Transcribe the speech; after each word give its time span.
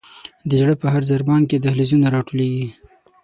د 0.49 0.51
زړه 0.61 0.75
په 0.81 0.87
هر 0.93 1.03
ضربان 1.11 1.41
کې 1.49 1.57
دهلیزونه 1.59 2.07
را 2.15 2.21
ټولیږي. 2.27 2.67